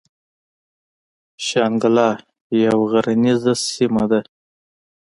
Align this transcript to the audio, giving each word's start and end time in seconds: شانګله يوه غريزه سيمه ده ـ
شانګله 1.45 2.09
يوه 2.63 2.85
غريزه 2.91 3.53
سيمه 3.69 4.03
ده 4.11 4.19
ـ 4.25 4.27